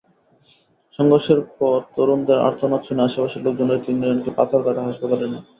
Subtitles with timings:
[0.99, 5.43] সংঘর্ষের পর তরুণদের আর্তনাদ শুনে আশপাশের লোকজন ওই তিনজনকে পাথরঘাটা হাসপাতালে নেয়।